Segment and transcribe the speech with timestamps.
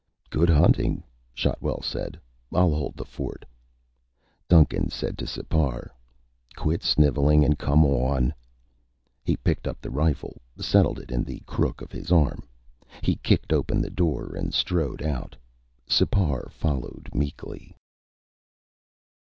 [0.31, 1.03] "Good hunting,"
[1.35, 2.19] Shotwell said.
[2.51, 3.45] "I'll hold the fort."
[4.49, 5.91] Duncan said to Sipar:
[6.55, 8.33] "Quit sniveling and come on."
[9.23, 12.47] He picked up the rifle, settled it in the crook of his arm.
[13.03, 15.35] He kicked open the door and strode out.
[15.87, 17.77] Sipar followed meekly.